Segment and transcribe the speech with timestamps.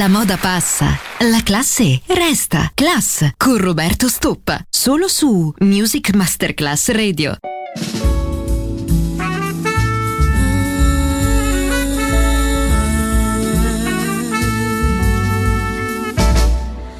[0.00, 0.98] La moda passa,
[1.30, 2.70] la classe resta.
[2.74, 7.36] Class con Roberto Stoppa, solo su Music Masterclass Radio.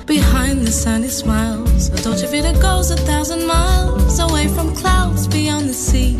[0.04, 5.68] Behind the sunny smiles, a Dolce Vita goes a thousand miles away from clouds beyond
[5.68, 6.18] the sea,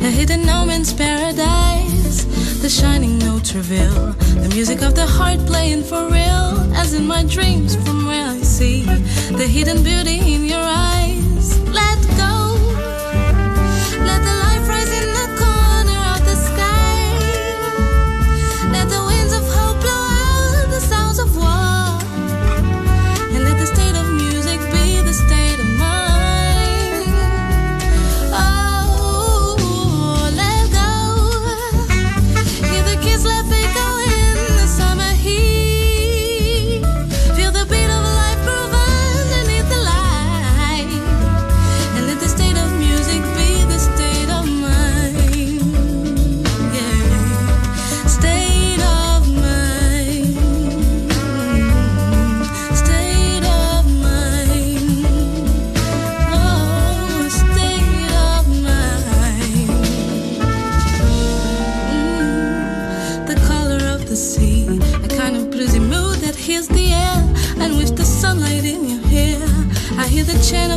[0.00, 2.03] a hidden no man's paradise.
[2.64, 3.92] the shining notes reveal
[4.40, 8.38] the music of the heart playing for real, as in my dreams from where I
[8.38, 8.84] see
[9.36, 11.33] the hidden beauty in your eyes.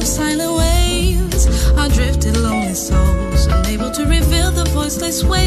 [0.07, 1.47] silent waves,
[1.77, 5.46] are drifted lonely souls, unable to reveal the voiceless waves.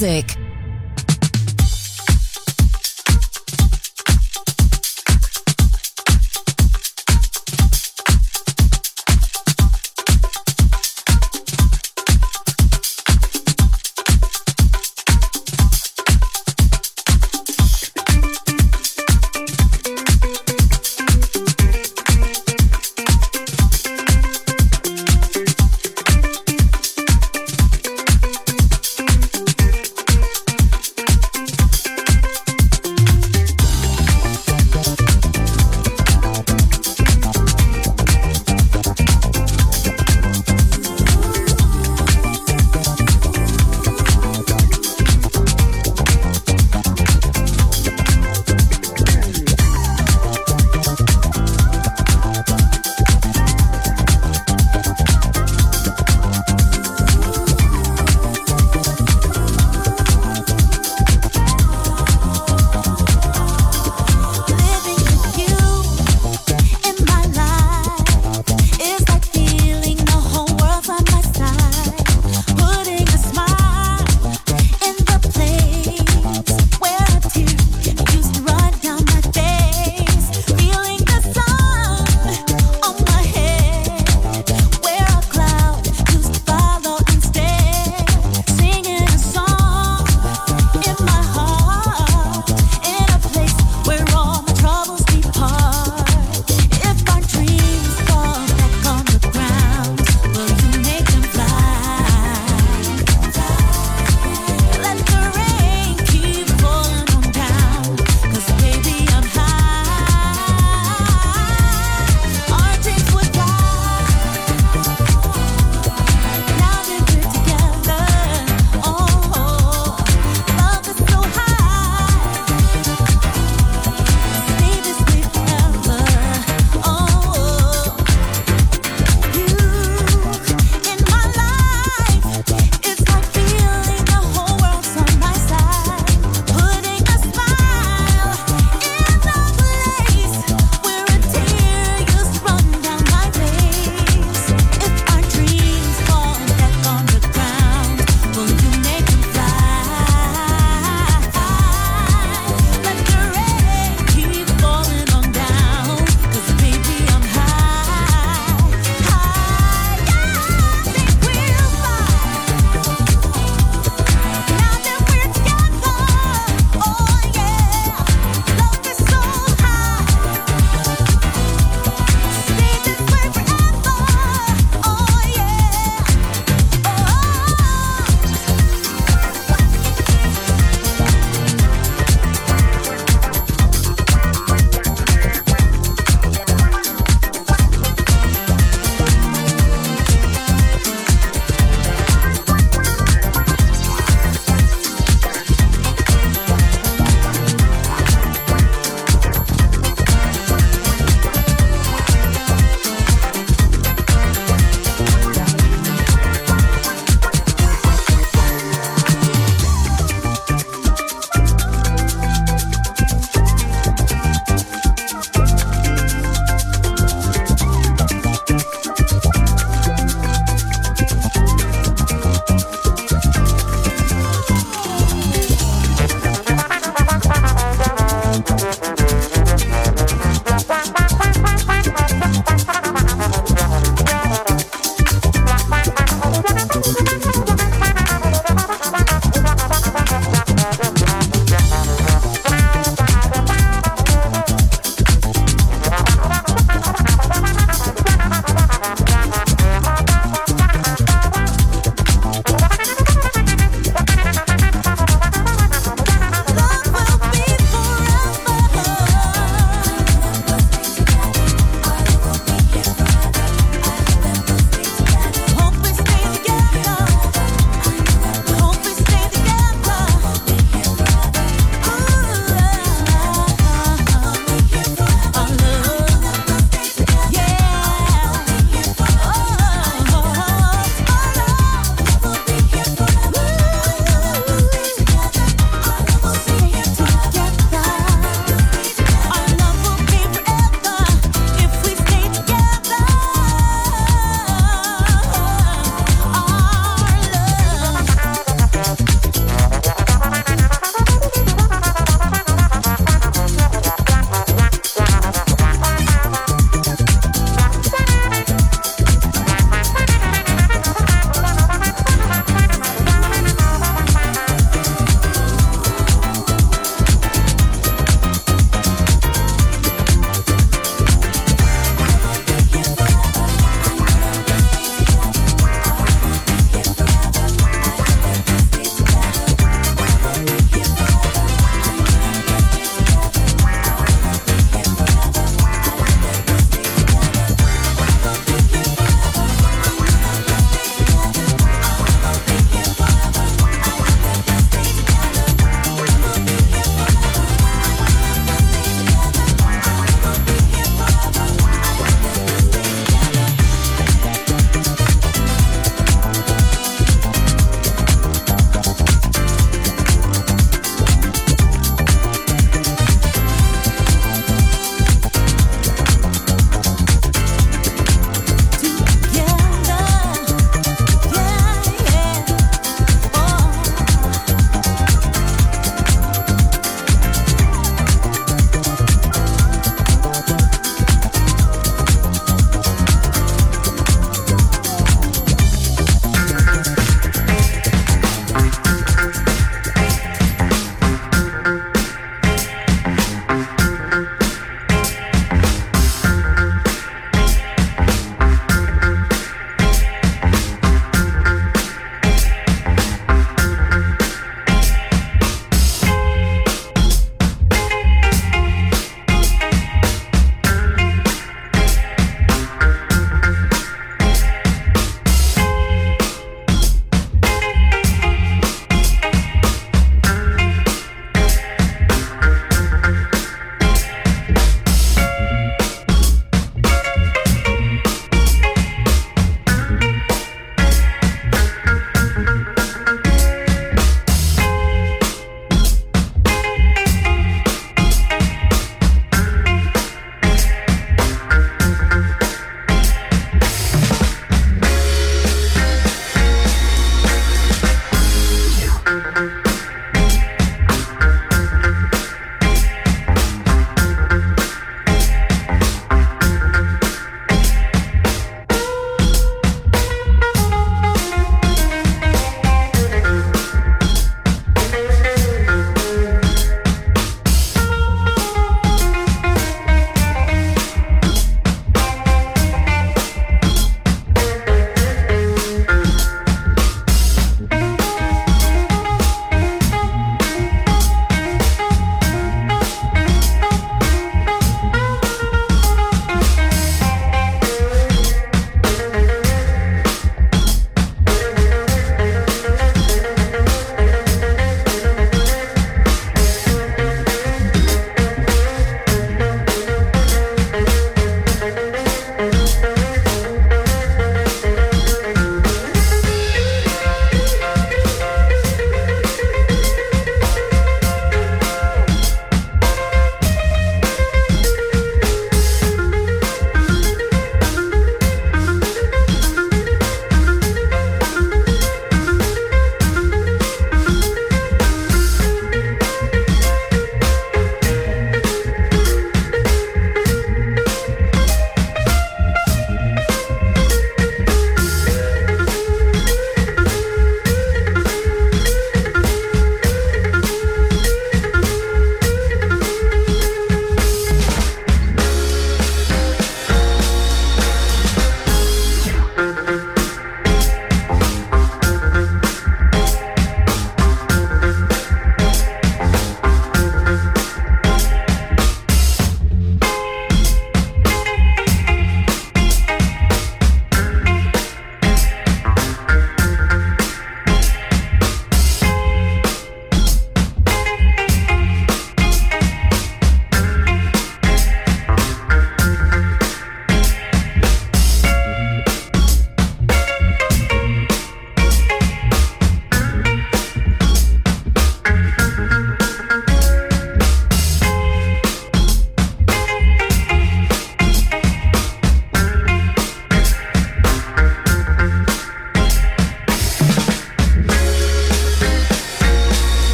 [0.00, 0.39] Music.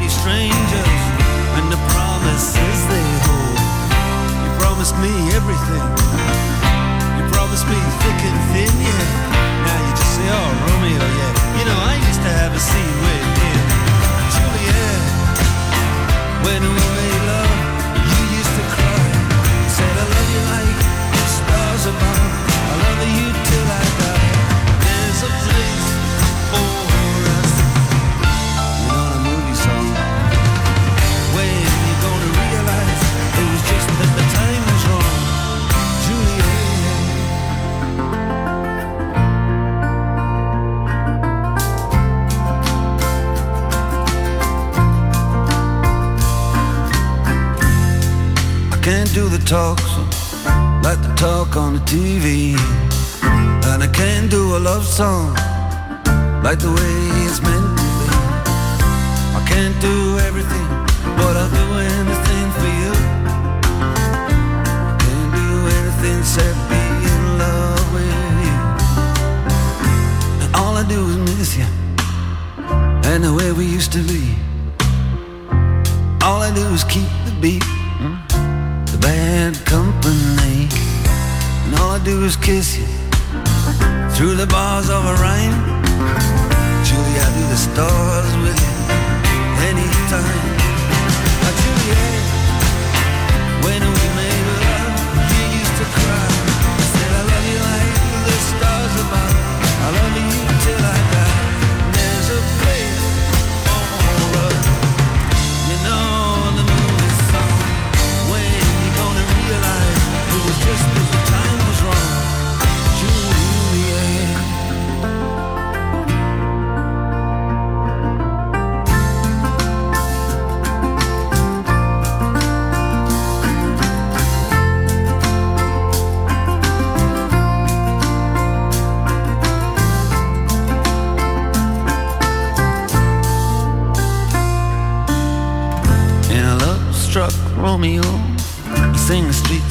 [0.00, 1.02] pretty strangers
[1.56, 3.58] and the promises they hold.
[4.44, 5.99] You promised me everything.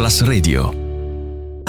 [0.00, 0.79] Masterclass Radio.